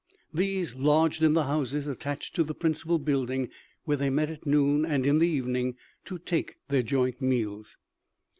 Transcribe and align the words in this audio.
These 0.33 0.73
lodged 0.73 1.21
in 1.21 1.33
the 1.33 1.43
houses 1.43 1.85
attached 1.85 2.33
to 2.33 2.43
the 2.43 2.55
principal 2.55 2.97
building, 2.97 3.49
where 3.83 3.97
they 3.97 4.09
met 4.09 4.31
at 4.31 4.47
noon 4.47 4.83
and 4.83 5.05
in 5.05 5.19
the 5.19 5.27
evening 5.29 5.75
to 6.05 6.17
take 6.17 6.55
their 6.69 6.81
joint 6.81 7.21
meals. 7.21 7.77